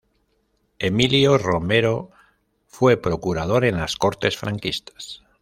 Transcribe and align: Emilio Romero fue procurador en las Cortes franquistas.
Emilio 0.79 1.37
Romero 1.37 2.09
fue 2.65 2.97
procurador 2.99 3.65
en 3.65 3.77
las 3.77 3.97
Cortes 3.97 4.35
franquistas. 4.35 5.21